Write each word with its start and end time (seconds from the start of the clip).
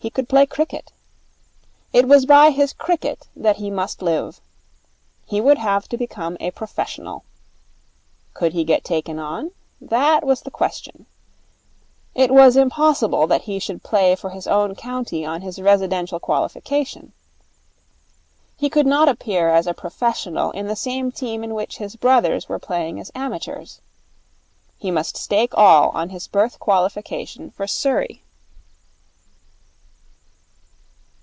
He 0.00 0.10
could 0.10 0.28
play 0.28 0.46
cricket. 0.46 0.92
It 1.92 2.06
was 2.06 2.24
by 2.24 2.50
his 2.50 2.72
cricket 2.72 3.26
that 3.34 3.56
he 3.56 3.68
must 3.68 4.00
live. 4.00 4.40
He 5.26 5.40
would 5.40 5.58
have 5.58 5.88
to 5.88 5.96
become 5.96 6.36
a 6.38 6.52
professional. 6.52 7.24
Could 8.32 8.52
he 8.52 8.62
get 8.62 8.84
taken 8.84 9.18
on? 9.18 9.50
That 9.80 10.24
was 10.24 10.42
the 10.42 10.52
question. 10.52 11.06
It 12.14 12.30
was 12.30 12.56
impossible 12.56 13.26
that 13.26 13.42
he 13.42 13.58
should 13.58 13.82
play 13.82 14.14
for 14.14 14.30
his 14.30 14.46
own 14.46 14.76
county 14.76 15.26
on 15.26 15.42
his 15.42 15.60
residential 15.60 16.20
qualification. 16.20 17.12
He 18.56 18.70
could 18.70 18.86
not 18.86 19.08
appear 19.08 19.48
as 19.50 19.66
a 19.66 19.74
professional 19.74 20.52
in 20.52 20.68
the 20.68 20.76
same 20.76 21.10
team 21.10 21.42
in 21.42 21.54
which 21.54 21.78
his 21.78 21.96
brothers 21.96 22.48
were 22.48 22.60
playing 22.60 23.00
as 23.00 23.10
amateurs. 23.16 23.80
He 24.78 24.92
must 24.92 25.16
stake 25.16 25.54
all 25.58 25.90
on 25.90 26.10
his 26.10 26.28
birth 26.28 26.60
qualification 26.60 27.50
for 27.50 27.66
Surrey. 27.66 28.22